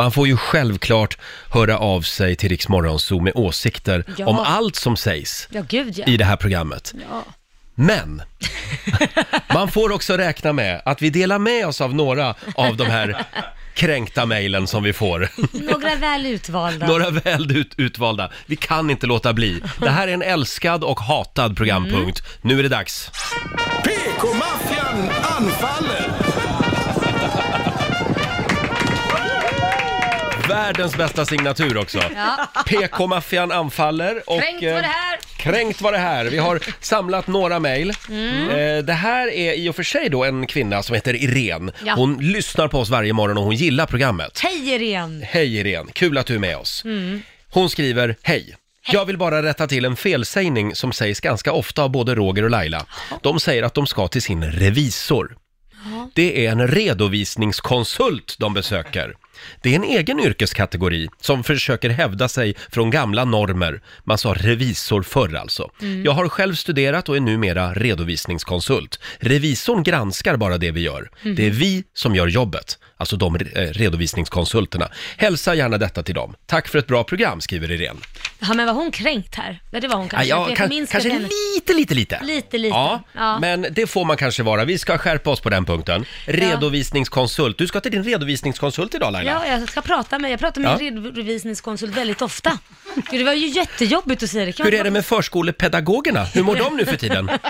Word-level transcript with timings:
Man 0.00 0.12
får 0.12 0.26
ju 0.26 0.36
självklart 0.36 1.18
höra 1.50 1.78
av 1.78 2.02
sig 2.02 2.36
till 2.36 2.48
Rix 2.48 2.68
Morgonzoo 2.68 3.20
med 3.20 3.32
åsikter 3.36 4.04
Ja. 4.16 4.26
om 4.26 4.38
allt 4.38 4.76
som 4.76 4.96
sägs 4.96 5.48
Ja, 5.50 5.62
gud 5.68 5.98
ja. 5.98 6.06
i 6.06 6.16
det 6.16 6.24
här 6.24 6.36
programmet. 6.36 6.94
ja. 7.10 7.24
Men 7.74 8.22
man 9.54 9.68
får 9.70 9.92
också 9.92 10.16
räkna 10.16 10.52
med 10.52 10.82
att 10.84 11.02
vi 11.02 11.10
delar 11.10 11.38
med 11.38 11.66
oss 11.66 11.80
av 11.80 11.94
några 11.94 12.34
av 12.54 12.76
de 12.76 12.84
här 12.86 13.24
kränkta 13.74 14.26
mejlen 14.26 14.66
som 14.66 14.82
vi 14.82 14.92
får. 14.92 15.28
Några 15.72 15.94
väl 15.94 16.26
utvalda. 16.26 16.86
Några 16.86 17.10
väl 17.10 17.56
ut, 17.56 17.74
utvalda. 17.76 18.30
Vi 18.46 18.56
kan 18.56 18.90
inte 18.90 19.06
låta 19.06 19.32
bli. 19.32 19.62
Det 19.80 19.90
här 19.90 20.08
är 20.08 20.12
en 20.14 20.22
älskad 20.22 20.84
och 20.84 21.00
hatad 21.00 21.56
programpunkt. 21.56 22.22
Nu 22.42 22.58
är 22.58 22.62
det 22.62 22.68
dags. 22.68 23.10
PK-maffian 23.84 25.10
anfaller! 25.22 25.99
Världens 30.70 30.96
bästa 30.96 31.26
signatur 31.26 31.76
också. 31.76 31.98
Ja. 32.14 32.48
PK-maffian 32.66 33.52
anfaller 33.52 34.22
och... 34.26 34.40
Kränkt 34.40 34.62
eh, 34.62 34.72
var 34.74 34.80
det 34.82 34.86
här. 34.86 35.18
Kränkt 35.36 35.80
var 35.80 35.92
det 35.92 35.98
här. 35.98 36.24
Vi 36.24 36.38
har 36.38 36.60
samlat 36.80 37.26
några 37.26 37.58
mejl. 37.58 37.92
Mm. 38.08 38.48
Eh, 38.50 38.84
Det 38.84 38.92
här 38.92 39.28
är 39.32 39.52
i 39.52 39.68
och 39.68 39.76
för 39.76 39.82
sig 39.82 40.08
då 40.08 40.24
en 40.24 40.46
kvinna 40.46 40.82
som 40.82 40.94
heter 40.94 41.14
Irene. 41.14 41.72
Ja. 41.84 41.94
Hon 41.94 42.18
lyssnar 42.32 42.68
på 42.68 42.78
oss 42.78 42.88
varje 42.90 43.12
morgon 43.12 43.38
och 43.38 43.44
hon 43.44 43.54
gillar 43.54 43.86
programmet. 43.86 44.40
Hej 44.42 44.74
Irene. 44.74 45.24
Hej 45.30 45.56
Irene, 45.56 45.90
kul 45.92 46.18
att 46.18 46.26
du 46.26 46.34
är 46.34 46.38
med 46.38 46.56
oss. 46.56 46.84
Mm. 46.84 47.22
Hon 47.50 47.70
skriver, 47.70 48.16
hej. 48.22 48.56
Jag 48.92 49.04
vill 49.04 49.18
bara 49.18 49.42
rätta 49.42 49.66
till 49.66 49.84
en 49.84 49.96
felsägning 49.96 50.74
som 50.74 50.92
sägs 50.92 51.20
ganska 51.20 51.52
ofta 51.52 51.82
av 51.82 51.90
både 51.90 52.14
Roger 52.14 52.42
och 52.42 52.50
Laila. 52.50 52.86
De 53.22 53.40
säger 53.40 53.62
att 53.62 53.74
de 53.74 53.86
ska 53.86 54.08
till 54.08 54.22
sin 54.22 54.44
revisor. 54.44 55.36
Det 56.14 56.46
är 56.46 56.50
en 56.52 56.68
redovisningskonsult 56.68 58.36
de 58.38 58.54
besöker. 58.54 59.14
Det 59.62 59.70
är 59.70 59.76
en 59.76 59.84
egen 59.84 60.20
yrkeskategori 60.20 61.08
som 61.20 61.44
försöker 61.44 61.90
hävda 61.90 62.28
sig 62.28 62.54
från 62.70 62.90
gamla 62.90 63.24
normer. 63.24 63.80
Man 64.04 64.18
sa 64.18 64.34
revisor 64.34 65.02
förr 65.02 65.34
alltså. 65.36 65.70
Mm. 65.82 66.04
Jag 66.04 66.12
har 66.12 66.28
själv 66.28 66.54
studerat 66.54 67.08
och 67.08 67.16
är 67.16 67.20
numera 67.20 67.74
redovisningskonsult. 67.74 68.98
Revisorn 69.18 69.82
granskar 69.82 70.36
bara 70.36 70.58
det 70.58 70.70
vi 70.70 70.80
gör. 70.80 71.10
Mhm. 71.22 71.34
Det 71.34 71.46
är 71.46 71.50
vi 71.50 71.84
som 71.94 72.14
gör 72.14 72.26
jobbet, 72.26 72.78
alltså 73.00 73.16
de 73.16 73.36
eh, 73.36 73.40
redovisningskonsulterna. 73.62 74.88
Hälsa 75.16 75.54
gärna 75.54 75.78
detta 75.78 76.02
till 76.02 76.14
dem. 76.14 76.34
Tack 76.46 76.68
för 76.68 76.78
ett 76.78 76.86
bra 76.86 77.04
program, 77.04 77.40
skriver 77.40 77.70
Irene. 77.70 78.00
Ja, 78.38 78.54
men 78.54 78.66
var 78.66 78.74
hon 78.74 78.90
kränkt 78.90 79.34
här? 79.34 79.60
Ja, 79.70 79.80
det 79.80 79.88
var 79.88 79.96
hon 79.96 80.08
kanske. 80.08 80.28
Ja, 80.28 80.48
Jag 80.48 80.56
kan, 80.56 80.68
kanske 80.86 81.10
henne- 81.10 81.28
lite, 81.54 81.72
lite, 81.74 81.94
lite. 81.94 82.20
Lite, 82.22 82.58
lite. 82.58 82.74
Ja, 82.76 83.02
Ja. 83.12 83.38
men 83.38 83.66
det 83.70 83.86
får 83.86 84.04
man 84.04 84.16
kanske 84.16 84.42
vara. 84.42 84.64
Vi 84.64 84.78
ska 84.78 84.98
skärpa 84.98 85.30
oss 85.30 85.40
på 85.40 85.50
den 85.50 85.64
punkten. 85.64 86.04
Redovisningskonsult. 86.26 87.58
Du 87.58 87.66
ska 87.66 87.80
till 87.80 87.92
din 87.92 88.04
redovisningskonsult 88.04 88.94
idag 88.94 89.12
Laila. 89.12 89.30
Ja, 89.30 89.46
jag 89.58 89.68
ska 89.68 89.80
prata 89.80 90.18
med, 90.18 90.30
jag 90.30 90.40
pratar 90.40 90.60
med 90.60 90.70
Ja. 90.70 90.86
en 90.86 91.04
redovisningskonsult 91.04 91.96
väldigt 91.96 92.22
ofta. 92.22 92.58
Det 93.10 93.24
var 93.24 93.32
ju 93.32 93.46
jättejobbigt 93.46 94.22
att 94.22 94.30
säga 94.30 94.46
det. 94.46 94.52
Kan 94.52 94.66
Hur 94.66 94.74
är 94.74 94.84
det 94.84 94.90
med 94.90 95.06
förskolepedagogerna? 95.06 96.24
Hur 96.24 96.42
mår 96.42 96.56
de 96.56 96.76
nu 96.76 96.86
för 96.86 96.96
tiden? 96.96 97.30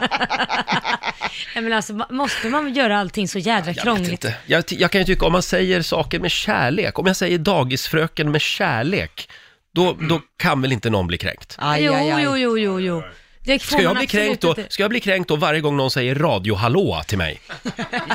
Nej, 1.54 1.64
men 1.64 1.72
alltså, 1.72 1.92
måste 2.10 2.48
man 2.48 2.74
göra 2.74 2.98
allting 3.00 3.28
så 3.28 3.38
jädra 3.38 3.66
Jag 3.72 3.76
krångligt? 3.82 4.24
Jag, 4.46 4.66
ty- 4.66 4.76
jag 4.78 4.90
kan 4.90 5.00
ju 5.00 5.04
tycka 5.04 5.26
om 5.26 5.32
man 5.32 5.39
säger 5.44 5.82
saker 5.82 6.18
med 6.18 6.30
kärlek, 6.30 6.98
om 6.98 7.06
jag 7.06 7.16
säger 7.16 7.38
dagisfröken 7.38 8.30
med 8.30 8.40
kärlek, 8.40 9.28
då, 9.74 9.96
då 10.08 10.20
kan 10.36 10.62
väl 10.62 10.72
inte 10.72 10.90
någon 10.90 11.06
bli 11.06 11.18
kränkt? 11.18 11.56
Aj, 11.58 11.84
jo, 11.84 11.92
aj, 11.94 12.10
aj. 12.10 12.22
jo, 12.24 12.36
jo, 12.36 12.58
jo, 12.58 12.80
jo. 12.80 13.02
Det 13.44 13.58
får 13.62 13.66
Ska 13.76 13.82
jag, 13.82 13.88
man 13.88 13.94
bli 13.96 14.04
absolut 14.04 14.24
kränkt 14.26 14.42
då, 14.42 14.48
inte. 14.48 14.66
ska 14.68 14.82
jag 14.82 14.90
bli 14.90 15.00
kränkt 15.00 15.28
då 15.28 15.36
varje 15.36 15.60
gång 15.60 15.76
någon 15.76 15.90
säger 15.90 16.14
radiohallå 16.14 17.02
till 17.06 17.18
mig? 17.18 17.40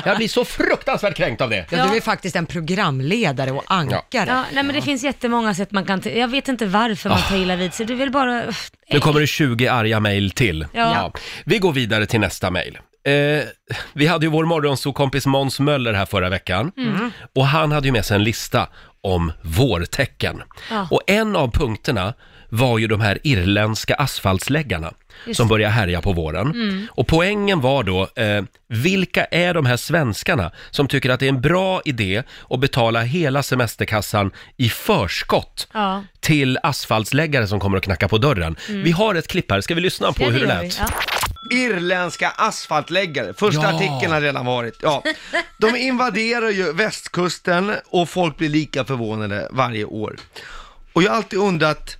Jag 0.04 0.16
blir 0.16 0.28
så 0.28 0.44
fruktansvärt 0.44 1.16
kränkt 1.16 1.40
av 1.40 1.50
det. 1.50 1.66
Ja, 1.70 1.86
du 1.90 1.96
är 1.96 2.00
faktiskt 2.00 2.36
en 2.36 2.46
programledare 2.46 3.50
och 3.50 3.64
ankare. 3.66 4.30
Ja, 4.30 4.44
nej 4.52 4.64
men 4.64 4.74
det 4.74 4.82
finns 4.82 5.02
jättemånga 5.04 5.54
sätt 5.54 5.70
man 5.70 5.84
kan, 5.84 6.00
ta- 6.00 6.10
jag 6.10 6.28
vet 6.28 6.48
inte 6.48 6.66
varför 6.66 7.08
man 7.08 7.18
tar 7.28 7.36
illa 7.36 7.56
vid 7.56 7.74
sig, 7.74 7.86
är 7.92 7.94
väl 7.94 8.10
bara... 8.10 8.42
Ah. 8.48 8.52
Nu 8.90 9.00
kommer 9.00 9.20
det 9.20 9.26
20 9.26 9.66
arga 9.68 10.00
mejl 10.00 10.30
till. 10.30 10.66
Ja. 10.72 11.12
Vi 11.44 11.58
går 11.58 11.72
vidare 11.72 12.06
till 12.06 12.20
nästa 12.20 12.50
mejl. 12.50 12.78
Eh, 13.06 13.44
vi 13.92 14.06
hade 14.06 14.26
ju 14.26 14.30
vår 14.30 14.44
morgonsokompis 14.44 15.26
Måns 15.26 15.60
Möller 15.60 15.92
här 15.92 16.06
förra 16.06 16.28
veckan. 16.28 16.72
Mm. 16.76 17.10
Och 17.34 17.46
han 17.46 17.72
hade 17.72 17.86
ju 17.88 17.92
med 17.92 18.04
sig 18.04 18.14
en 18.14 18.24
lista 18.24 18.68
om 19.00 19.32
vårtecken. 19.42 20.42
Ja. 20.70 20.88
Och 20.90 21.02
en 21.06 21.36
av 21.36 21.50
punkterna 21.50 22.14
var 22.48 22.78
ju 22.78 22.86
de 22.86 23.00
här 23.00 23.18
irländska 23.22 23.94
asfaltsläggarna 23.94 24.92
Just 25.26 25.36
som 25.36 25.48
börjar 25.48 25.70
härja 25.70 26.00
på 26.02 26.12
våren. 26.12 26.46
Mm. 26.46 26.86
Och 26.90 27.06
poängen 27.06 27.60
var 27.60 27.82
då, 27.82 28.08
eh, 28.16 28.42
vilka 28.68 29.24
är 29.24 29.54
de 29.54 29.66
här 29.66 29.76
svenskarna 29.76 30.50
som 30.70 30.88
tycker 30.88 31.10
att 31.10 31.20
det 31.20 31.26
är 31.26 31.28
en 31.28 31.40
bra 31.40 31.82
idé 31.84 32.22
att 32.50 32.60
betala 32.60 33.02
hela 33.02 33.42
semesterkassan 33.42 34.30
i 34.56 34.68
förskott 34.68 35.68
Ja. 35.72 36.04
till 36.20 36.58
asfaltsläggare 36.62 37.46
som 37.46 37.60
kommer 37.60 37.78
att 37.78 37.84
knacka 37.84 38.08
på 38.08 38.18
dörren. 38.18 38.56
Vi 38.68 38.90
har 38.90 39.14
ett 39.14 39.28
klipp 39.28 39.50
här, 39.50 39.60
ska 39.60 39.74
vi 39.74 39.80
lyssna 39.80 40.12
på 40.12 40.22
Ja, 40.22 40.28
hur 40.28 40.40
det 40.40 40.46
lät? 40.46 40.78
Ja. 40.78 40.86
Irländska 41.50 42.32
asfaltläggare. 42.36 43.34
Första 43.34 43.62
Ja. 43.62 43.68
artikeln 43.76 44.12
har 44.12 44.20
redan 44.20 44.46
varit. 44.46 44.74
Ja. 44.82 45.02
De 45.58 45.76
invaderar 45.76 46.50
ju 46.50 46.72
västkusten 46.72 47.72
och 47.86 48.08
folk 48.08 48.36
blir 48.36 48.48
lika 48.48 48.84
förvånade 48.84 49.48
varje 49.50 49.84
år. 49.84 50.16
Och 50.92 51.02
jag 51.02 51.10
har 51.10 51.16
alltid 51.16 51.38
undrat, 51.38 51.96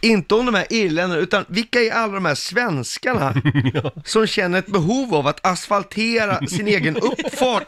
inte 0.00 0.34
om 0.34 0.46
de 0.46 0.54
här 0.54 0.66
irländarna, 0.70 1.20
utan 1.22 1.44
vilka 1.48 1.80
är 1.80 1.90
alla 1.92 2.12
de 2.12 2.24
här 2.24 2.34
svenskarna 2.34 3.34
som 4.04 4.26
känner 4.26 4.58
ett 4.58 4.66
behov 4.66 5.14
av 5.14 5.26
att 5.26 5.46
asfaltera 5.46 6.46
sin 6.46 6.68
egen 6.68 6.96
uppfart 6.96 7.66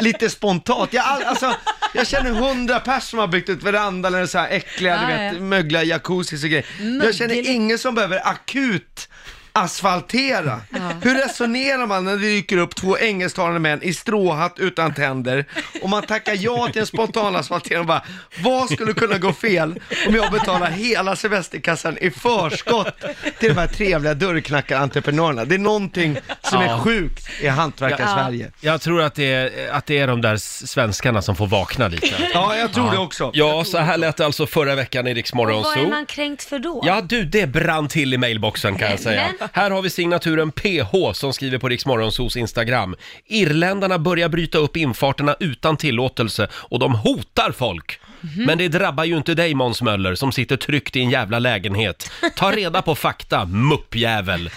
lite 0.00 0.30
spontant? 0.30 0.92
Jag, 0.92 1.04
all, 1.04 1.22
alltså, 1.22 1.54
jag 1.94 2.06
känner 2.06 2.30
hundra 2.30 2.80
personer 2.80 3.00
som 3.00 3.18
har 3.18 3.26
byggt 3.26 3.48
ut 3.48 3.62
verandan 3.62 4.14
eller 4.14 4.26
så 4.26 4.38
här 4.38 4.48
äckliga, 4.50 4.96
du 4.96 5.02
Ja, 5.12 5.18
vet, 5.18 5.34
ja. 5.34 5.40
mögliga 5.40 5.82
jacuzzis 5.82 6.44
och 6.44 6.50
grejer. 6.50 6.66
Jag 7.04 7.14
känner 7.14 7.34
Mögel. 7.34 7.46
ingen 7.54 7.78
som 7.78 7.94
behöver 7.94 8.28
akut 8.28 9.08
asfaltera. 9.52 10.60
Hur 11.02 11.14
resonerar 11.14 11.86
man 11.86 12.04
när 12.04 12.12
det 12.12 12.18
dyker 12.22 12.56
upp 12.56 12.74
två 12.74 12.98
engelsktalande 12.98 13.60
män 13.60 13.82
i 13.82 13.94
stråhatt 13.94 14.58
utan 14.58 14.94
tänder 14.94 15.44
och 15.82 15.88
man 15.88 16.02
tackar 16.02 16.36
ja 16.38 16.68
till 16.72 16.80
en 16.80 16.86
spontan 16.86 17.36
asfaltering 17.36 17.80
och 17.80 17.86
bara, 17.86 18.02
vad 18.42 18.70
skulle 18.70 18.92
kunna 18.92 19.18
gå 19.18 19.32
fel 19.32 19.80
om 20.08 20.14
jag 20.14 20.32
betalar 20.32 20.70
hela 20.70 21.16
semesterkassan 21.16 21.98
i 21.98 22.10
förskott 22.10 23.00
till 23.38 23.48
de 23.48 23.60
här 23.60 23.66
trevliga 23.66 24.14
dörrknackarentreprenörerna? 24.14 25.44
Det 25.44 25.54
är 25.54 25.58
någonting 25.58 26.18
som 26.42 26.58
är 26.62 26.66
Ja. 26.66 26.78
sjukt 26.78 27.28
i 27.40 27.46
hantverkar-Sverige. 27.48 28.50
Jag 28.60 28.80
tror 28.80 29.02
att 29.02 29.14
det, 29.14 29.32
är, 29.32 29.70
att 29.72 29.86
det 29.86 29.98
är 29.98 30.06
de 30.06 30.20
där 30.20 30.36
svenskarna 30.66 31.22
som 31.22 31.36
får 31.36 31.46
vakna 31.46 31.88
lite. 31.88 32.06
Ja, 32.34 32.56
jag 32.56 32.72
tror 32.72 32.90
det 32.90 32.98
också. 32.98 33.30
Ja, 33.34 33.64
så 33.64 33.78
här 33.78 33.96
lät 33.96 34.16
det 34.16 34.24
alltså 34.26 34.46
förra 34.46 34.74
veckan 34.74 35.06
i 35.06 35.14
Rix 35.14 35.34
Morgon 35.34 35.62
vad 35.62 35.72
är 35.76 35.80
Zoo. 35.80 35.88
man 35.90 36.06
kränkt 36.06 36.42
för 36.42 36.58
då? 36.58 36.82
Ja 36.86 37.00
du, 37.00 37.24
det 37.24 37.46
brann 37.46 37.88
till 37.88 38.14
i 38.14 38.18
mailboxen 38.18 38.78
kan 38.78 38.90
jag 38.90 39.00
säga. 39.00 39.28
Men- 39.38 39.39
Här 39.52 39.70
har 39.70 39.82
vi 39.82 39.90
signaturen 39.90 40.52
PH 40.52 41.12
som 41.14 41.32
skriver 41.32 41.58
på 41.58 41.68
Rix 41.68 41.86
Morgonzoos 41.86 42.36
Instagram. 42.36 42.96
Irländarna 43.26 43.98
börjar 43.98 44.28
bryta 44.28 44.58
upp 44.58 44.76
infarterna 44.76 45.36
utan 45.40 45.76
tillåtelse 45.76 46.48
och 46.52 46.78
de 46.78 46.94
hotar 46.94 47.52
folk. 47.52 48.00
Mhm. 48.20 48.44
Men 48.44 48.58
det 48.58 48.68
drabbar 48.68 49.04
ju 49.04 49.16
inte 49.16 49.34
dig 49.34 49.54
Måns 49.54 49.82
Möller 49.82 50.14
som 50.14 50.32
sitter 50.32 50.56
tryggt 50.56 50.96
i 50.96 51.00
en 51.00 51.10
jävla 51.10 51.38
lägenhet. 51.38 52.10
Ta 52.36 52.50
reda 52.52 52.82
på 52.82 52.94
fakta, 52.94 53.44
muppjävel. 53.44 54.50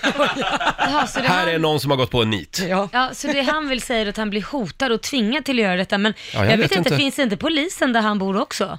Jaha, 0.77 1.07
så 1.07 1.19
det 1.19 1.27
Här 1.27 1.39
han... 1.45 1.50
är 1.50 1.59
någon 1.59 1.79
som 1.79 1.91
har 1.91 1.97
gått 1.97 2.11
på 2.11 2.21
en 2.21 2.29
nit. 2.29 2.61
Ja. 2.69 2.89
Ja, 2.94 3.09
så 3.13 3.27
det 3.27 3.41
han 3.41 3.69
vill 3.69 3.81
säga 3.81 4.01
är 4.01 4.05
att 4.09 4.17
han 4.17 4.29
blir 4.29 4.41
hotad 4.51 4.91
och 4.91 5.01
tvingad 5.01 5.45
till 5.45 5.59
att 5.59 5.63
göra 5.63 5.75
detta, 5.75 5.97
men 5.97 6.13
Ja, 6.33 6.39
jag 6.39 6.51
jag, 6.53 6.57
vet 6.57 6.71
vet 6.71 6.77
inte, 6.77 6.89
inte. 6.89 6.97
finns 6.97 7.19
inte 7.19 7.38
polisen 7.38 7.94
där 7.94 8.01
han 8.01 8.19
bor 8.19 8.41
också? 8.41 8.77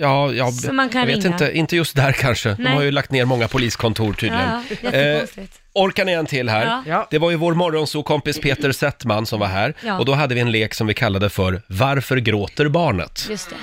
Ja, 0.00 0.32
ja 0.32 0.50
Så 0.50 0.72
man 0.72 0.88
kan 0.88 1.00
jag 1.00 1.06
vet 1.06 1.24
ringa. 1.24 1.34
inte, 1.34 1.52
inte 1.52 1.76
just 1.76 1.96
där 1.96 2.12
kanske. 2.12 2.48
De 2.48 2.62
Nej. 2.62 2.74
har 2.74 2.82
ju 2.82 2.90
lagt 2.90 3.10
ner 3.10 3.24
många 3.24 3.48
poliskontor 3.48 4.12
tydligen. 4.12 4.50
Ja, 4.50 4.62
jättekonstigt. 4.92 5.60
orkar 5.72 6.04
ni 6.04 6.12
en 6.12 6.26
till 6.26 6.48
här? 6.48 6.66
Ja. 6.66 6.82
Ja. 6.86 7.06
Det 7.10 7.18
var 7.18 7.30
ju 7.30 7.36
vår 7.36 7.54
morgonsokompis 7.54 8.40
Peter 8.40 8.72
Settman 8.72 9.26
som 9.26 9.40
var 9.40 9.46
här. 9.46 9.74
Ja. 9.84 9.98
Och 9.98 10.04
då 10.04 10.12
hade 10.14 10.34
vi 10.34 10.40
en 10.40 10.50
lek 10.50 10.74
som 10.74 10.86
vi 10.86 10.94
kallade 10.94 11.28
för 11.30 11.62
Varför 11.66 12.16
gråter 12.16 12.68
barnet? 12.68 13.26
Just 13.30 13.50
det. 13.50 13.56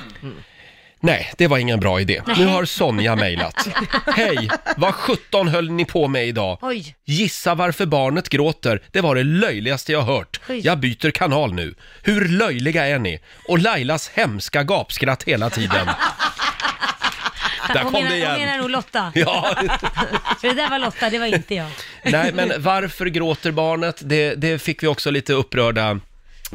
Nej, 1.05 1.31
det 1.38 1.47
var 1.47 1.57
ingen 1.57 1.80
bra 1.80 2.01
idé. 2.01 2.21
Nu 2.38 2.45
har 2.45 2.65
Sonja 2.65 3.15
mejlat. 3.15 3.68
Hej, 4.15 4.50
vad 4.77 4.95
sjutton 4.95 5.47
höll 5.47 5.71
ni 5.71 5.85
på 5.85 6.07
med 6.07 6.27
idag? 6.27 6.57
Oj. 6.62 6.95
Gissa 7.06 7.56
varför 7.56 7.85
barnet 7.85 8.30
gråter. 8.30 8.81
Det 8.91 9.01
var 9.01 9.15
det 9.15 9.24
löjligaste 9.24 9.91
jag 9.91 10.01
hört. 10.01 10.39
Oj. 10.50 10.59
Jag 10.63 10.80
byter 10.80 11.12
kanal 11.12 11.53
nu. 11.53 11.75
Hur 12.03 12.27
löjliga 12.30 12.88
är 12.88 13.00
ni? 13.00 13.19
Och 13.47 13.59
Lailas 13.59 14.09
hemska 14.09 14.63
gapskratt 14.63 15.24
hela 15.24 15.50
tiden. 15.50 15.88
Där 17.74 17.83
hon 17.83 17.91
kom 17.91 18.03
menar, 18.03 18.09
det 18.09 18.18
igen. 18.18 18.31
Hon 18.31 18.39
menar 18.39 18.57
nog 18.57 18.69
Lotta. 18.69 19.12
Ja, 19.15 19.56
För 20.41 20.47
det 20.47 20.53
där 20.53 20.69
var 20.69 20.80
Lotta, 20.80 21.09
det 21.09 21.19
var 21.19 21.25
inte 21.25 21.56
jag. 21.56 21.68
nej 22.03 22.31
men 22.33 22.51
varför 22.57 23.06
gråter 23.06 23.51
barnet? 23.51 24.01
Det, 24.01 24.35
det 24.35 24.59
fick 24.59 24.83
vi 24.83 24.88
också 24.88 25.12
lite 25.12 25.33
upprörda 25.33 26.00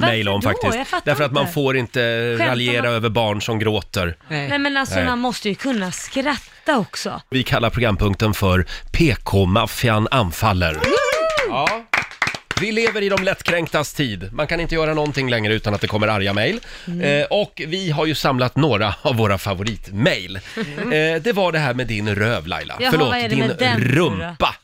mejl 0.00 0.28
om 0.28 0.40
då? 0.40 0.48
faktiskt. 0.48 0.74
Jag 0.74 0.86
fattar 0.88 1.10
Därför 1.10 1.24
att 1.24 1.32
man 1.32 1.42
inte. 1.42 1.52
får 1.52 1.76
inte 1.76 2.00
Skämtar 2.38 2.46
raljera 2.46 2.82
man- 2.82 2.92
över 2.92 3.08
barn 3.08 3.42
som 3.42 3.58
gråter. 3.58 4.16
Nej. 4.28 4.48
Nej 4.48 4.58
men 4.58 4.76
alltså 4.76 4.94
Nej. 4.94 5.04
man 5.04 5.18
måste 5.18 5.48
ju 5.48 5.54
kunna 5.54 5.92
skratta 5.92 6.78
också. 6.78 7.20
Vi 7.30 7.42
kallar 7.42 7.70
programpunkten 7.70 8.34
för 8.34 8.66
PK-maffian 8.92 10.08
anfaller. 10.10 10.76
Ja. 11.48 11.82
Vi 12.60 12.72
lever 12.72 13.02
i 13.02 13.08
de 13.08 13.22
lättkränktas 13.24 13.94
tid. 13.94 14.32
Man 14.32 14.46
kan 14.46 14.60
inte 14.60 14.74
göra 14.74 14.94
någonting 14.94 15.30
längre 15.30 15.54
utan 15.54 15.74
att 15.74 15.80
det 15.80 15.86
kommer 15.86 16.08
arga 16.08 16.32
mejl. 16.32 16.60
Mm. 16.86 17.20
Eh, 17.20 17.26
och 17.30 17.62
vi 17.66 17.90
har 17.90 18.06
ju 18.06 18.14
samlat 18.14 18.56
några 18.56 18.94
av 19.02 19.16
våra 19.16 19.38
favoritmejl. 19.38 20.36
Eh, 20.36 21.22
det 21.22 21.32
var 21.34 21.52
det 21.52 21.58
här 21.58 21.74
med 21.74 21.86
din 21.86 22.14
röv 22.14 22.46
Laila. 22.46 22.76
Jaha, 22.80 22.90
Förlåt, 22.90 23.08
vad 23.08 23.18
är 23.18 23.22
det 23.22 23.28
din 23.28 23.46
med 23.46 23.56
den, 23.58 23.80
rumpa. 23.80 24.54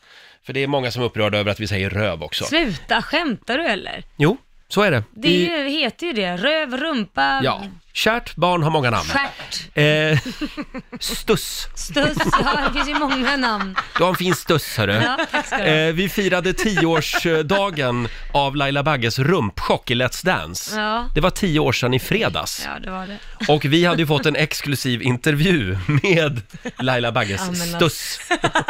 För 0.47 0.53
det 0.53 0.63
är 0.63 0.67
många 0.67 0.91
som 0.91 1.03
är 1.03 1.07
upprörda 1.07 1.39
över 1.39 1.51
att 1.51 1.61
vi 1.61 1.67
säger 1.67 1.91
röv 1.91 2.23
också. 2.23 2.45
Sluta, 2.45 3.03
skämtar 3.03 3.59
du 3.59 3.65
eller? 3.67 4.03
Jo, 4.17 4.37
så 4.69 4.83
är 4.83 4.91
det. 4.91 5.05
Det 5.15 5.29
I- 5.29 5.51
är 5.51 5.59
ju, 5.65 5.69
heter 5.71 6.07
ju 6.07 6.13
det, 6.13 6.37
röv, 6.37 6.77
rumpa, 6.77 7.41
Ja, 7.45 7.65
kärt 7.93 8.37
barn 8.37 8.63
har 8.63 8.71
många 8.71 8.91
namn. 8.91 9.09
stjärt, 9.09 9.69
Eh, 9.75 10.19
stuss. 11.01 11.69
stuss, 11.75 12.17
ja 12.45 12.61
det 12.67 12.73
finns 12.73 12.89
ju 12.89 12.95
många 12.99 13.37
namn. 13.37 13.77
Du 13.97 14.03
har 14.03 14.11
en 14.11 14.17
fin 14.17 14.35
stuss 14.35 14.77
hörru. 14.77 14.93
Ja, 14.95 15.19
tack 15.31 15.47
ska 15.47 15.57
du 15.57 15.63
ha. 15.63 15.69
Eh, 15.69 15.93
vi 15.93 16.09
firade 16.09 16.53
tioårsdagen 16.53 18.09
av 18.33 18.57
Laila 18.57 18.83
Bagges 18.83 19.19
rumpchock 19.19 19.91
i 19.91 19.95
Let's 19.95 20.25
Dance. 20.27 20.81
Ja. 20.81 21.09
Det 21.15 21.21
var 21.21 21.31
tio 21.31 21.61
år 21.61 21.73
sedan 21.73 21.95
i 21.95 21.99
fredags. 21.99 22.63
Ja, 22.75 22.81
det 22.81 22.91
var 22.91 23.07
det. 23.07 23.19
Och 23.53 23.65
vi 23.65 23.85
hade 23.85 24.03
ju 24.03 24.07
fått 24.07 24.27
en 24.27 24.37
exklusiv 24.37 25.03
intervju 25.03 25.79
med 26.03 26.41
Laila 26.79 27.13
Bagges 27.13 27.41
men 27.41 27.49
alltså. 27.51 27.77
stuss. 27.77 28.21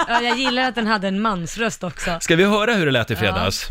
Ja, 0.09 0.21
jag 0.23 0.39
gillar 0.39 0.69
att 0.69 0.75
den 0.75 0.87
hade 0.87 1.09
en 1.09 1.21
mansröst 1.23 1.85
också. 1.85 2.19
Ska 2.21 2.37
vi 2.37 2.45
höra 2.45 2.75
hur 2.75 2.87
det 2.87 2.93
lät 2.93 3.11
i 3.11 3.17
fredags? 3.17 3.67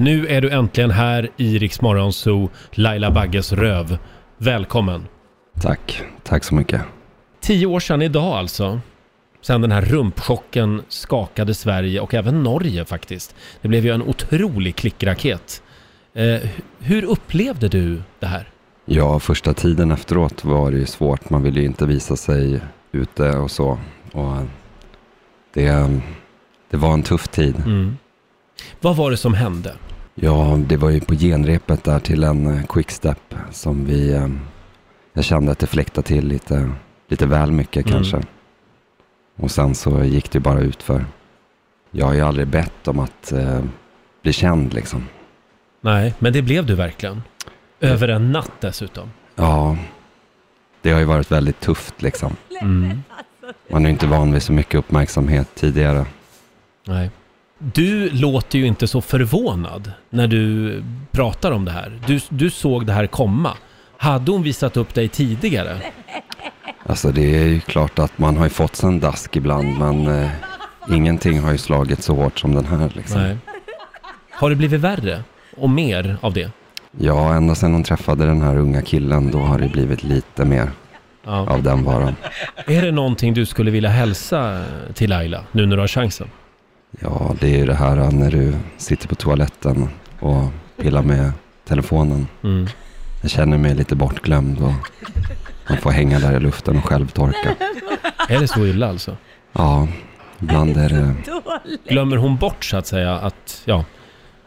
Nu 0.00 0.26
är 0.26 0.40
du 0.40 0.50
äntligen 0.50 0.90
här 0.90 1.30
i 1.36 1.58
Rix 1.58 1.80
Morgon 1.80 2.12
Zoo, 2.12 2.50
Laila 2.70 3.10
Bagges 3.10 3.52
röv. 3.52 3.98
Välkommen! 4.36 5.06
Tack, 5.60 6.02
tack 6.22 6.44
så 6.44 6.54
mycket. 6.54 6.80
Tio 7.40 7.66
år 7.66 7.80
sedan 7.80 8.02
idag 8.02 8.32
alltså. 8.32 8.80
Sen 9.40 9.60
den 9.60 9.72
här 9.72 9.82
rumpchocken 9.82 10.82
skakade 10.88 11.54
Sverige 11.54 12.00
och 12.00 12.14
även 12.14 12.42
Norge 12.42 12.84
faktiskt. 12.84 13.34
Det 13.60 13.68
blev 13.68 13.84
ju 13.84 13.90
en 13.90 14.02
otrolig 14.02 14.76
klickraket. 14.76 15.62
Eh, 16.14 16.50
hur 16.78 17.04
upplevde 17.04 17.68
du 17.68 18.02
det 18.18 18.26
här? 18.26 18.48
Ja, 18.84 19.20
första 19.20 19.54
tiden 19.54 19.90
efteråt 19.90 20.44
var 20.44 20.70
det 20.70 20.78
ju 20.78 20.86
svårt. 20.86 21.30
Man 21.30 21.42
ville 21.42 21.60
ju 21.60 21.66
inte 21.66 21.86
visa 21.86 22.16
sig 22.16 22.60
ute 22.92 23.30
och 23.30 23.50
så. 23.50 23.78
Och 24.12 24.36
det, 25.54 25.90
det 26.70 26.76
var 26.76 26.92
en 26.92 27.02
tuff 27.02 27.28
tid. 27.28 27.54
Vad 28.80 28.96
var 28.96 29.10
det 29.10 29.16
som 29.16 29.34
hände? 29.34 29.74
Ja, 30.14 30.58
det 30.66 30.76
var 30.76 30.90
ju 30.90 31.00
på 31.00 31.14
genrepet 31.14 31.84
där 31.84 31.98
till 31.98 32.24
en 32.24 32.46
eh, 32.58 32.66
quickstep 32.66 33.34
som 33.50 33.84
vi... 33.84 34.12
eh, 34.12 34.28
Jag 35.12 35.24
kände 35.24 35.52
att 35.52 35.58
det 35.58 35.66
fläktade 35.66 36.06
till 36.06 36.26
lite, 36.28 36.70
lite 37.08 37.26
väl 37.26 37.52
mycket 37.52 37.86
Mm. 37.86 37.94
kanske. 37.96 38.20
Och 39.36 39.50
sen 39.50 39.74
så 39.74 40.04
gick 40.04 40.30
det 40.30 40.40
bara 40.40 40.60
ut 40.60 40.82
för. 40.82 41.04
Jag 41.90 42.06
har 42.06 42.14
ju 42.14 42.20
aldrig 42.20 42.46
bett 42.48 42.88
om 42.88 42.98
att 42.98 43.32
eh, 43.32 43.60
bli 44.22 44.32
känd 44.32 44.74
liksom. 44.74 45.04
Nej, 45.80 46.14
men 46.18 46.32
det 46.32 46.42
blev 46.42 46.66
du 46.66 46.74
verkligen. 46.74 47.22
Över 47.80 48.08
en 48.08 48.32
natt 48.32 48.52
dessutom. 48.60 49.10
Ja, 49.34 49.76
det 50.82 50.90
har 50.90 50.98
ju 50.98 51.04
varit 51.04 51.30
väldigt 51.32 51.60
tufft 51.60 52.02
liksom. 52.02 52.36
Mm. 52.60 53.02
Man 53.70 53.82
är 53.82 53.86
ju 53.86 53.92
inte 53.92 54.06
van 54.06 54.32
vid 54.32 54.42
så 54.42 54.52
mycket 54.52 54.74
uppmärksamhet 54.74 55.48
tidigare. 55.54 56.06
Nej. 56.86 57.10
Du 57.58 58.10
låter 58.10 58.58
ju 58.58 58.66
inte 58.66 58.86
så 58.86 59.00
förvånad 59.00 59.92
när 60.10 60.26
du 60.26 60.82
pratar 61.12 61.52
om 61.52 61.64
det 61.64 61.70
här. 61.70 62.00
Du, 62.06 62.20
du 62.28 62.50
såg 62.50 62.86
det 62.86 62.92
här 62.92 63.06
komma. 63.06 63.52
Hade 63.96 64.32
hon 64.32 64.42
visat 64.42 64.76
upp 64.76 64.94
dig 64.94 65.08
tidigare? 65.08 65.76
Alltså 66.86 67.12
det 67.12 67.36
är 67.42 67.44
ju 67.46 67.60
klart 67.60 67.98
att 67.98 68.18
man 68.18 68.36
har 68.36 68.44
ju 68.44 68.50
fått 68.50 68.76
sig 68.76 68.88
en 68.88 69.00
dask 69.00 69.36
ibland 69.36 69.78
men 69.78 70.06
eh, 70.22 70.30
ingenting 70.90 71.40
har 71.40 71.52
ju 71.52 71.58
slagit 71.58 72.02
så 72.02 72.14
hårt 72.14 72.38
som 72.38 72.54
den 72.54 72.64
här 72.64 72.90
liksom. 72.94 73.20
Nej. 73.22 73.36
Har 74.30 74.50
det 74.50 74.56
blivit 74.56 74.80
värre 74.80 75.22
och 75.56 75.70
mer 75.70 76.16
av 76.20 76.32
det? 76.32 76.50
Ja, 76.98 77.34
ända 77.34 77.54
sedan 77.54 77.72
hon 77.72 77.82
träffade 77.84 78.26
den 78.26 78.42
här 78.42 78.56
unga 78.58 78.82
killen 78.82 79.30
då 79.30 79.38
har 79.38 79.58
det 79.58 79.68
blivit 79.68 80.02
lite 80.04 80.44
mer 80.44 80.70
Ja. 81.24 81.48
av 81.50 81.62
den 81.62 81.84
varan. 81.84 82.14
Är 82.66 82.82
det 82.82 82.92
någonting 82.92 83.34
du 83.34 83.46
skulle 83.46 83.70
vilja 83.70 83.90
hälsa 83.90 84.64
till 84.94 85.10
Laila 85.10 85.44
nu 85.52 85.66
när 85.66 85.76
du 85.76 85.80
har 85.82 85.88
chansen? 85.88 86.28
Ja, 86.90 87.34
det 87.40 87.54
är 87.54 87.58
ju 87.58 87.66
det 87.66 87.74
här 87.74 88.10
när 88.10 88.30
du 88.30 88.54
sitter 88.76 89.08
på 89.08 89.14
toaletten 89.14 89.88
och 90.20 90.44
pillar 90.76 91.02
med 91.02 91.32
telefonen. 91.64 92.26
Mm. 92.42 92.66
Jag 93.22 93.30
känner 93.30 93.58
mig 93.58 93.74
lite 93.74 93.96
bortglömd 93.96 94.58
och 94.60 94.72
man 95.68 95.78
får 95.78 95.90
hänga 95.90 96.18
där 96.18 96.36
i 96.36 96.40
luften 96.40 96.76
och 96.76 96.84
själv 96.84 97.08
torka. 97.08 97.54
Är 98.28 98.40
det 98.40 98.48
så 98.48 98.66
illa 98.66 98.88
alltså? 98.88 99.16
Ja, 99.52 99.88
ibland 100.38 100.76
är 100.76 100.88
det... 100.88 101.14
Glömmer 101.88 102.16
hon 102.16 102.36
bort 102.36 102.64
så 102.64 102.76
att 102.76 102.86
säga 102.86 103.14
att 103.14 103.62
ja, 103.64 103.84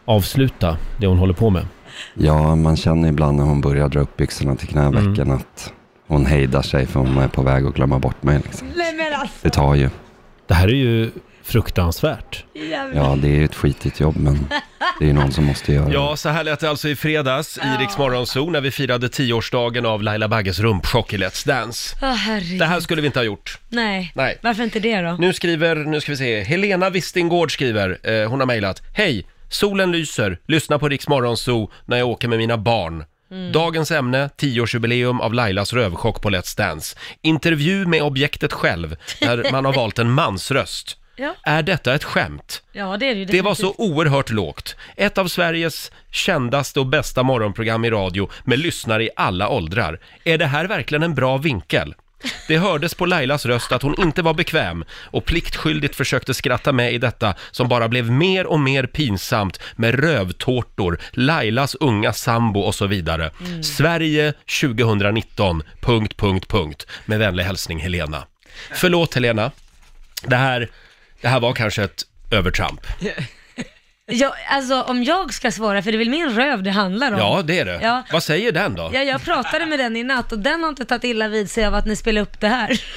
avsluta 0.06 0.78
det 0.98 1.08
hon 1.08 1.18
håller 1.18 1.34
på 1.34 1.50
med? 1.50 1.66
Ja, 2.14 2.56
man 2.56 2.78
känner 2.78 3.10
ibland 3.10 3.38
när 3.38 3.44
hon 3.44 3.62
börjar 3.62 3.90
dra 3.90 4.00
upp 4.00 4.18
byxorna 4.18 4.56
till 4.56 4.68
knävecken 4.68 5.32
att 5.32 5.74
hon 6.08 6.26
hejdar 6.26 6.62
sig 6.62 6.86
för 6.86 7.00
hon 7.00 7.18
är 7.18 7.28
på 7.28 7.42
väg 7.42 7.66
att 7.66 7.74
glömma 7.74 8.00
bort 8.00 8.24
mig. 8.24 8.42
Liksom. 8.44 8.68
Nej 8.76 8.94
men 8.96 9.14
alltså, 9.14 9.36
Det 9.42 9.50
tar 9.50 9.76
ju. 9.76 9.90
Det 10.52 10.56
här 10.56 10.68
är 10.68 10.72
ju 10.74 11.10
fruktansvärt. 11.44 12.44
Ja, 12.94 13.16
det 13.22 13.28
är 13.28 13.32
ju 13.36 13.46
ett 13.46 13.56
skitigt 13.56 14.00
jobb 14.00 14.16
men 14.18 14.48
det 15.00 15.06
är 15.06 15.08
ju 15.08 15.14
någon 15.14 15.32
som 15.32 15.46
måste 15.46 15.74
göra 15.74 15.94
Ja, 15.94 16.12
det. 16.12 16.18
så 16.18 16.30
här 16.30 16.44
lät 16.44 16.60
det 16.60 16.70
alltså 16.70 16.90
i 16.90 16.96
fredags 16.96 17.58
i 17.58 17.84
Rix 17.84 17.98
Morgon 17.98 18.28
Zoo 18.28 18.50
när 18.50 18.62
vi 18.62 18.72
firade 18.72 19.10
tioårsdagen 19.10 19.86
av 19.86 20.04
Laila 20.04 20.28
Bagges 20.28 20.60
rumpchock 20.60 21.14
i 21.14 21.18
Let's 21.18 21.48
Dance. 21.48 21.96
Åh 22.02 22.14
herregud. 22.14 22.60
Det 22.60 22.66
här 22.66 22.80
skulle 22.80 23.02
vi 23.02 23.06
inte 23.06 23.20
ha 23.20 23.24
gjort. 23.24 23.58
Nej. 23.70 24.12
Nej. 24.16 24.38
Varför 24.42 24.64
inte 24.64 24.80
det 24.80 25.02
då? 25.02 25.12
Nu 25.20 25.34
skriver, 25.34 25.76
nu 25.76 26.02
ska 26.02 26.12
vi 26.12 26.18
se, 26.18 26.42
Helena 26.44 26.90
Wistingård 26.90 27.54
skriver, 27.54 27.98
eh, 28.04 28.30
hon 28.30 28.40
har 28.40 28.48
mejlat. 28.48 28.82
Hej! 28.94 29.26
Solen 29.50 29.92
lyser, 29.92 30.38
lyssna 30.48 30.80
på 30.80 30.90
Rix 30.90 31.08
Morgon 31.08 31.38
Zoo 31.38 31.72
när 31.86 31.98
jag 31.98 32.08
åker 32.08 32.28
med 32.28 32.38
mina 32.38 32.58
barn. 32.58 33.04
Dagens 33.54 33.92
ämne, 33.92 34.30
10-årsjubileum 34.38 35.22
av 35.22 35.34
Lailas 35.34 35.74
rövchock 35.74 36.22
på 36.22 36.30
Let's 36.30 36.58
Dance. 36.58 36.98
Intervju 37.22 37.86
med 37.86 38.02
objektet 38.02 38.54
själv, 38.54 38.96
där 39.20 39.48
man 39.52 39.66
har 39.66 39.74
valt 39.74 40.00
en 40.00 40.12
mansröst. 40.12 40.98
Ja. 41.16 41.36
Är 41.44 41.64
detta 41.64 41.94
ett 41.96 42.04
skämt? 42.04 42.64
Ja, 42.72 42.98
det 42.98 43.06
är 43.06 43.14
det 43.14 43.20
ju 43.20 43.26
Det 43.26 43.42
var 43.42 43.52
definitivt. 43.52 43.76
så 43.78 43.84
oerhört 43.84 44.30
lågt. 44.30 44.76
Ett 44.96 45.18
av 45.18 45.28
Sveriges 45.28 45.92
kändaste 46.12 46.80
och 46.80 46.86
bästa 46.86 47.24
morgonprogram 47.24 47.86
i 47.86 47.90
radio 47.90 48.30
med 48.44 48.60
lyssnare 48.60 49.04
i 49.04 49.10
alla 49.16 49.50
åldrar. 49.50 50.00
Är 50.24 50.38
det 50.38 50.46
här 50.46 50.66
verkligen 50.66 51.04
en 51.04 51.16
bra 51.16 51.38
vinkel? 51.38 51.96
Det 52.48 52.58
hördes 52.58 52.94
på 52.94 53.06
Lailas 53.06 53.46
röst 53.46 53.72
att 53.72 53.82
hon 53.82 54.02
inte 54.02 54.22
var 54.22 54.34
bekväm 54.34 54.86
och 54.92 55.26
pliktskyldigt 55.26 55.96
försökte 55.96 56.34
skratta 56.34 56.72
med 56.72 56.94
i 56.94 56.98
detta 56.98 57.36
som 57.52 57.68
bara 57.68 57.88
blev 57.88 58.12
mer 58.12 58.46
och 58.46 58.60
mer 58.60 58.84
pinsamt 58.84 59.60
med 59.76 59.96
rövtårtor, 59.96 61.00
Lailas 61.12 61.76
unga 61.76 62.14
sambo 62.14 62.60
och 62.60 62.76
så 62.76 62.88
vidare. 62.88 63.32
Sverige 63.64 64.34
2019, 64.62 65.64
punkt, 65.82 66.18
punkt, 66.18 66.48
punkt. 66.48 66.88
Med 67.06 67.20
vänlig 67.20 67.44
hälsning 67.44 67.80
Helena. 67.80 68.24
Förlåt 68.76 69.14
Helena, 69.14 69.52
det 70.26 70.36
här, 70.36 70.70
det 71.22 71.28
här 71.28 71.40
var 71.40 71.54
kanske 71.54 71.84
ett 71.84 72.04
övertramp. 72.32 72.82
Ja, 74.06 74.36
alltså 74.50 74.82
om 74.82 75.04
jag 75.04 75.34
ska 75.34 75.52
svara, 75.52 75.82
för 75.82 75.92
det 75.92 75.96
är 75.96 76.00
väl 76.00 76.10
min 76.10 76.30
röv 76.30 76.64
det 76.64 76.72
handlar 76.72 77.12
om. 77.12 77.20
Ja, 77.20 77.42
det 77.42 77.60
är 77.60 77.66
det. 77.66 77.80
Ja. 77.84 78.04
Vad 78.12 78.24
säger 78.24 78.52
den 78.52 78.76
då? 78.76 78.92
Ja, 78.94 79.00
jag 79.04 79.24
pratade 79.24 79.66
med 79.66 79.80
den 79.80 79.98
i 79.98 80.04
natt 80.04 80.32
och 80.32 80.40
den 80.40 80.64
har 80.64 80.70
inte 80.70 80.86
tagit 80.86 81.04
illa 81.04 81.28
vid 81.28 81.50
sig 81.50 81.66
av 81.66 81.76
att 81.76 81.86
ni 81.86 81.96
spelar 81.96 82.22
upp 82.22 82.40
det 82.40 82.48
här. 82.48 82.82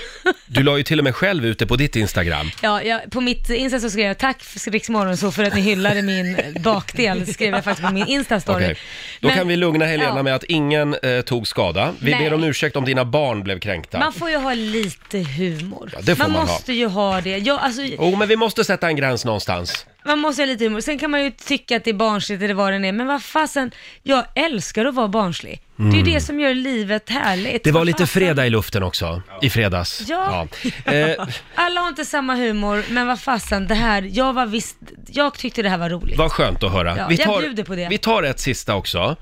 Du 0.47 0.63
la 0.63 0.77
ju 0.77 0.83
till 0.83 0.99
och 0.99 1.05
med 1.05 1.15
själv 1.15 1.47
ut 1.47 1.59
det 1.59 1.67
på 1.67 1.77
ditt 1.77 1.97
Instagram. 1.97 2.51
Ja, 2.63 2.83
jag, 2.83 3.11
på 3.11 3.21
mitt 3.21 3.51
Insta 3.51 3.81
så 3.81 3.91
skrev 3.91 4.07
jag 4.07 4.19
tack 4.19 4.37
Rix 4.67 4.89
så 5.21 5.31
för 5.31 5.45
att 5.45 5.55
ni 5.55 5.61
hyllade 5.61 6.03
min 6.03 6.37
bakdel, 6.61 7.27
skrev 7.35 7.55
jag 7.55 7.65
faktiskt 7.65 7.89
på 7.89 7.95
min 7.95 8.07
Insta-story. 8.07 8.55
Okej. 8.57 8.77
Då 9.21 9.29
Men- 9.29 9.37
kan 9.37 9.49
vi 9.49 9.57
lugna 9.57 9.85
Helena 9.85 10.13
ja. 10.17 10.23
med 10.23 10.35
att 10.35 10.45
ingen 10.45 10.95
eh, 10.95 11.21
tog 11.21 11.47
skada. 11.49 11.95
Vi 12.01 12.11
Nej. 12.11 12.25
ber 12.25 12.35
om 12.35 12.45
ursäkt 12.45 12.77
om 12.77 12.85
dina 12.85 13.05
barn 13.05 13.43
blev 13.43 13.59
kränkta. 13.61 13.99
Man 13.99 14.13
får 14.13 14.31
ju 14.31 14.37
ha 14.37 14.55
lite 14.55 15.19
humor. 15.19 15.91
Ja, 15.93 15.99
det 16.03 16.17
får 16.17 16.25
man 16.25 16.33
ha. 16.33 16.41
måste 16.47 16.73
ju 16.73 16.87
ha 16.87 17.21
det. 17.21 17.39
Jag, 17.39 17.61
alltså, 17.61 17.83
Oh, 17.83 18.19
men 18.19 18.29
vi 18.29 18.37
måste 18.37 18.65
sätta 18.65 18.87
en 18.89 18.97
gräns 18.97 19.25
någonstans. 19.25 19.87
Man 20.07 20.19
måste 20.19 20.43
ha 20.43 20.47
lite 20.47 20.65
humor. 20.65 20.81
Sen 20.81 20.99
kan 20.99 21.11
man 21.11 21.25
ju 21.25 21.31
tycka 21.31 21.77
att 21.77 21.85
det 21.85 21.91
är 21.91 21.95
barnsligt 21.95 22.43
eller 22.43 22.55
vad 22.55 22.73
det 22.73 22.89
är, 22.89 22.93
men 22.93 23.07
vad 23.07 23.23
fasen, 23.23 23.71
jag 24.03 24.25
älskar 24.35 24.85
att 24.85 24.95
vara 24.95 25.09
barnslig. 25.09 25.61
Det 25.77 25.83
är 25.83 26.07
ju 26.07 26.15
det 26.15 26.21
som 26.21 26.41
gör 26.41 26.55
livet 26.55 27.11
härligt. 27.11 27.47
Mm. 27.47 27.61
Det 27.65 27.71
var 27.73 27.81
Vad 27.81 27.87
lite 27.87 27.97
fasen. 28.07 28.21
fredag 28.21 28.47
i 28.47 28.51
luften 28.51 28.83
också, 28.83 29.23
i 29.43 29.51
fredags. 29.51 30.03
Ja. 30.09 30.47
Ja. 30.85 30.93
Eh, 30.93 31.27
Alla 31.55 31.81
har 31.81 31.89
inte 31.89 32.05
samma 32.05 32.35
humor, 32.35 32.85
men 32.91 33.07
vad 33.07 33.21
fasen, 33.21 33.67
det 33.67 33.75
här, 33.75 34.11
jag 34.13 34.33
var 34.33 34.47
visst, 34.47 34.77
jag 35.13 35.35
tyckte 35.35 35.63
det 35.63 35.69
här 35.69 35.79
var 35.79 35.91
roligt. 35.91 36.19
vad 36.19 36.33
skönt 36.33 36.63
att 36.63 36.73
höra. 36.73 36.97
Ja, 36.99 37.07
vi, 37.09 37.15
jag 37.17 37.41
bjuder 37.41 37.65
på 37.65 37.75
det. 37.75 37.89
vi 37.91 37.99
tar 37.99 38.23
ett 38.23 38.41
sista 38.41 38.75
också. 38.75 39.17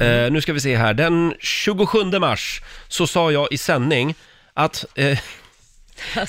Eh, 0.00 0.30
nu 0.30 0.40
ska 0.40 0.52
vi 0.52 0.60
se 0.60 0.76
här. 0.76 0.94
Den 0.94 1.34
27 1.40 2.04
mars 2.18 2.62
så 2.88 3.06
sa 3.06 3.32
jag 3.32 3.48
i 3.52 3.58
sändning 3.58 4.14
att 4.54 4.84
eh, 4.94 5.18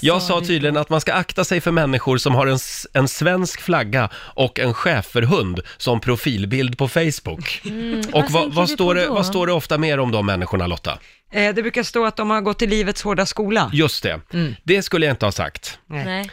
Jag 0.01 0.21
sa 0.21 0.41
tydligen 0.41 0.77
att 0.77 0.89
man 0.89 1.01
ska 1.01 1.13
akta 1.13 1.43
sig 1.43 1.61
för 1.61 1.71
människor 1.71 2.17
som 2.17 2.35
har 2.35 2.47
en, 2.47 2.55
s- 2.55 2.87
en 2.93 3.07
svensk 3.07 3.61
flagga 3.61 4.09
och 4.15 4.59
en 4.59 4.73
schäferhund 4.73 5.59
som 5.77 5.99
profilbild 6.01 6.77
på 6.77 6.87
Facebook. 6.87 7.61
och 7.63 7.71
Mm, 7.71 8.01
vad 8.11 8.31
vad, 8.31 8.53
vad, 8.53 8.69
står 8.69 8.95
det, 8.95 9.07
vad 9.07 9.25
står 9.25 9.47
det 9.47 9.53
ofta 9.53 9.77
mer 9.77 9.99
om 9.99 10.11
de 10.11 10.25
människorna 10.25 10.67
Lotta? 10.67 10.99
Eh, 11.31 11.53
det 11.55 11.61
brukar 11.61 11.83
stå 11.83 12.05
att 12.05 12.17
de 12.17 12.29
har 12.29 12.41
gått 12.41 12.61
i 12.61 12.67
livets 12.67 13.01
hårda 13.03 13.25
skola. 13.25 13.69
Just 13.73 14.03
det, 14.03 14.19
Mm. 14.33 14.55
det 14.63 14.81
skulle 14.81 15.05
jag 15.05 15.13
inte 15.13 15.25
ha 15.25 15.31
sagt. 15.31 15.79
Nej. 15.87 16.29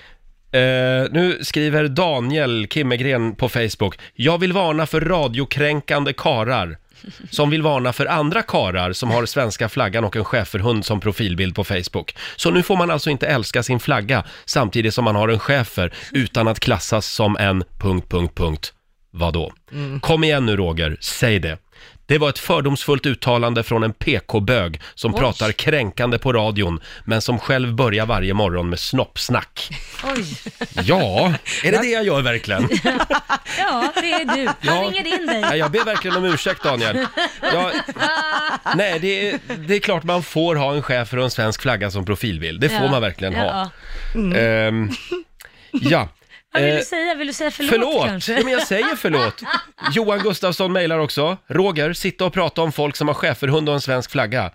Eh, 0.52 1.06
nu 1.10 1.38
skriver 1.42 1.88
Daniel 1.88 2.66
Kimmegren 2.70 3.34
på 3.34 3.48
Facebook. 3.48 3.98
Jag 4.14 4.38
vill 4.38 4.52
varna 4.52 4.86
för 4.86 5.00
radiokränkande 5.00 6.12
karar 6.12 6.76
som 7.30 7.50
vill 7.50 7.62
varna 7.62 7.92
för 7.92 8.06
andra 8.06 8.42
karar 8.42 8.92
som 8.92 9.10
har 9.10 9.26
svenska 9.26 9.68
flaggan 9.68 10.04
och 10.04 10.16
en 10.16 10.24
schäferhund 10.24 10.84
som 10.84 11.00
profilbild 11.00 11.54
på 11.54 11.64
Facebook. 11.64 12.16
Så 12.36 12.50
nu 12.50 12.62
får 12.62 12.76
man 12.76 12.90
alltså 12.90 13.10
inte 13.10 13.26
älska 13.26 13.62
sin 13.62 13.80
flagga 13.80 14.24
samtidigt 14.44 14.94
som 14.94 15.04
man 15.04 15.16
har 15.16 15.28
en 15.28 15.38
schäfer 15.38 15.94
utan 16.12 16.48
att 16.48 16.60
klassas 16.60 17.06
som 17.06 17.36
en... 17.36 17.64
Punkt, 17.78 18.08
punkt, 18.08 18.34
punkt. 18.34 18.72
Vadå? 19.10 19.52
Kom 20.00 20.24
igen 20.24 20.46
nu 20.46 20.56
Roger, 20.56 20.96
säg 21.00 21.38
det. 21.38 21.58
Det 22.06 22.18
var 22.18 22.28
ett 22.28 22.38
fördomsfullt 22.38 23.06
uttalande 23.06 23.62
från 23.62 23.82
en 23.82 23.92
PK-bög 23.92 24.80
som 24.94 25.14
Oj. 25.14 25.20
pratar 25.20 25.52
kränkande 25.52 26.18
på 26.18 26.32
radion, 26.32 26.80
men 27.04 27.22
som 27.22 27.38
själv 27.38 27.74
börjar 27.74 28.06
varje 28.06 28.34
morgon 28.34 28.68
med 28.70 28.78
snoppsnack. 28.80 29.70
Oj, 30.16 30.24
Ja, 30.82 31.32
är 31.64 31.72
det 31.72 31.78
det 31.78 31.86
jag 31.86 32.04
gör 32.04 32.22
verkligen? 32.22 32.68
ja 33.58 33.92
det 33.94 34.12
är 34.12 34.34
du. 34.36 34.42
Jag 34.42 34.54
Ja. 34.60 34.80
ringer 34.90 35.20
in 35.20 35.26
dig. 35.26 35.40
Ja, 35.40 35.56
jag 35.56 35.70
ber 35.70 35.84
verkligen 35.84 36.16
om 36.16 36.24
ursäkt 36.24 36.62
Daniel. 36.62 37.06
Jag, 37.42 37.72
nej, 38.76 38.98
det 39.00 39.30
är, 39.30 39.38
det 39.56 39.74
är 39.74 39.80
klart 39.80 40.04
man 40.04 40.22
får 40.22 40.56
ha 40.56 40.74
en 40.74 40.82
chef 40.82 41.12
och 41.12 41.22
en 41.22 41.30
svensk 41.30 41.62
flagga 41.62 41.90
som 41.90 42.04
profilbild. 42.06 42.60
Det 42.60 42.68
får 42.68 42.78
Ja. 42.84 42.90
man 42.90 43.02
verkligen 43.02 43.34
ha. 43.34 43.70
Ja. 44.14 44.36
Ehm, 44.36 44.90
ja. 45.72 46.08
Vad 46.54 46.62
vill 46.62 46.72
Eh, 46.72 46.78
du 46.78 46.84
säga? 46.84 47.14
Vill 47.14 47.26
du 47.26 47.32
säga 47.32 47.50
förlåt, 47.50 47.70
Förlåt! 47.70 48.06
kanske? 48.06 48.32
Ja, 48.32 48.40
men 48.44 48.52
jag 48.52 48.66
säger 48.66 48.96
förlåt. 48.96 49.42
Johan 49.94 50.18
Gustafsson 50.18 50.72
mejlar 50.72 50.98
också. 50.98 51.36
Roger, 51.46 51.92
sitta 51.92 52.24
och 52.24 52.32
prata 52.32 52.62
om 52.62 52.72
folk 52.72 52.96
som 52.96 53.08
har 53.08 53.14
schäferhund 53.14 53.68
och 53.68 53.74
en 53.74 53.80
svensk 53.80 54.10
flagga. 54.10 54.50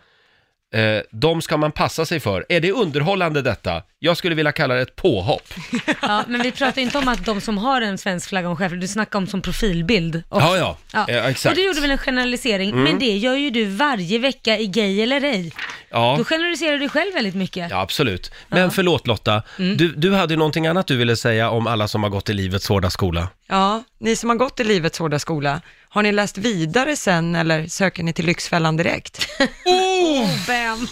Eh, 0.74 1.02
de 1.12 1.42
ska 1.42 1.58
man 1.58 1.72
passa 1.72 2.06
sig 2.06 2.20
för. 2.20 2.46
Är 2.50 2.60
det 2.60 2.72
underhållande 2.72 3.42
detta? 3.42 3.84
Jag 4.00 4.18
skulle 4.18 4.36
vilja 4.36 4.52
kalla 4.52 4.74
det 4.76 4.82
ett 4.82 4.96
påhopp. 4.96 5.54
Ja, 6.02 6.24
men 6.28 6.42
vi 6.42 6.52
pratar 6.52 6.82
inte 6.82 6.98
om 6.98 7.08
att 7.08 7.26
de 7.26 7.42
som 7.42 7.58
har 7.58 7.82
en 7.82 7.98
svensk 7.98 8.30
flagga 8.30 8.50
och 8.50 8.58
chef, 8.58 8.72
du 8.72 8.88
snackar 8.88 9.20
om 9.20 9.28
som 9.28 9.42
profilbild. 9.42 10.24
också. 10.30 10.48
Ja, 10.58 10.78
ja. 10.94 11.06
Eh, 11.10 11.26
exakt. 11.26 11.46
Mm. 11.46 11.52
Och 11.52 11.56
du 11.56 11.66
gjorde 11.68 11.82
väl 11.82 11.92
en 11.92 11.98
generalisering, 11.98 12.84
men 12.84 13.00
det 13.00 13.18
gör 13.18 13.36
ju 13.36 13.50
du 13.50 13.66
varje 13.66 14.20
vecka 14.20 14.58
i 14.58 14.68
Gay 14.68 15.02
eller 15.02 15.22
ej. 15.24 15.54
Ja. 15.90 16.16
Då 16.18 16.24
generaliserar 16.24 16.78
du 16.78 16.90
själv 16.90 17.14
väldigt 17.14 17.36
mycket. 17.36 17.72
Ja, 17.72 17.82
absolut. 17.82 18.32
Men 18.48 18.72
förlåt 18.72 19.08
Lotta, 19.08 19.44
Mm. 19.60 19.78
du, 19.78 19.88
du 19.96 20.14
hade 20.14 20.34
ju 20.34 20.38
någonting 20.38 20.68
annat 20.68 20.88
du 20.88 20.98
ville 20.98 21.16
säga 21.16 21.50
om 21.50 21.68
alla 21.68 21.88
som 21.88 22.04
har 22.04 22.10
gått 22.10 22.30
i 22.30 22.34
livets 22.34 22.68
hårda 22.70 22.90
skola. 22.90 23.28
Ja, 23.52 23.84
ni 24.00 24.16
som 24.16 24.30
har 24.30 24.36
gått 24.38 24.60
i 24.60 24.64
livets 24.64 25.00
hårda 25.00 25.20
skola, 25.20 25.62
har 25.90 26.04
ni 26.04 26.12
läst 26.12 26.38
vidare 26.38 26.96
sen 26.96 27.36
eller 27.36 27.68
söker 27.68 28.04
ni 28.04 28.14
till 28.14 28.26
Lyxfällan 28.26 28.78
direkt? 28.78 29.28
Oh, 29.66 30.46
Ben! 30.48 30.88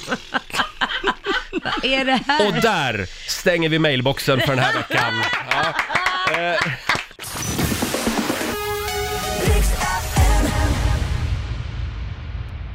Vad 1.52 1.86
är 1.86 2.06
det 2.06 2.20
här? 2.28 2.48
Och 2.48 2.54
där 2.54 3.06
stänger 3.30 3.70
vi 3.70 3.80
mailboxen 3.80 4.40
för 4.40 4.48
den 4.48 4.60
här 4.60 4.74
veckan. 4.74 5.14
Ja. 5.52 5.74
Eh, 6.34 6.56